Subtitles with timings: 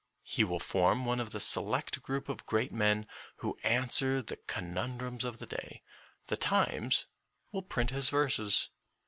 [0.23, 3.05] He will form one of the select group of great men
[3.35, 5.83] who answer the conun drums of the day.
[6.25, 7.05] The Times
[7.51, 8.69] will print his verses.